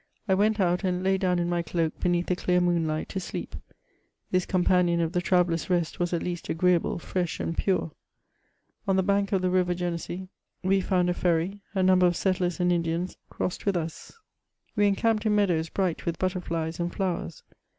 I 0.27 0.33
went 0.33 0.59
out, 0.59 0.83
and 0.83 1.03
lay 1.03 1.19
down 1.19 1.37
in 1.37 1.47
my 1.47 1.61
cloak 1.61 1.99
beneath 1.99 2.25
the 2.25 2.35
clear 2.35 2.59
moonlight 2.59 3.07
to 3.09 3.19
sleep; 3.19 3.55
this 4.31 4.47
companion 4.47 4.99
of 4.99 5.11
the 5.11 5.21
traveller's 5.21 5.69
rest 5.69 5.99
was 5.99 6.11
at 6.11 6.23
least 6.23 6.49
agree 6.49 6.73
able, 6.73 6.97
fresh, 6.97 7.39
and 7.39 7.55
pure. 7.55 7.91
On 8.87 8.95
the 8.95 9.03
^ 9.03 9.05
bank 9.05 9.31
of 9.31 9.43
the 9.43 9.51
river 9.51 9.75
Genesee, 9.75 10.29
we 10.63 10.81
found 10.81 11.11
a 11.11 11.13
ferry; 11.13 11.61
a 11.75 11.83
number 11.83 12.07
of 12.07 12.15
settlers 12.15 12.59
and 12.59 12.73
Indians 12.73 13.15
crossed 13.29 13.67
with 13.67 13.77
us; 13.77 14.11
u 14.75 14.77
2 14.77 14.77
272 14.77 14.79
MEMOIRS 14.79 14.79
or 14.79 14.81
we 14.81 14.87
encamped 14.87 15.25
in 15.27 15.35
meadows 15.35 15.69
bright 15.69 16.05
with 16.07 16.17
butterflies 16.17 16.79
and 16.79 16.91
flowers. 16.95 17.43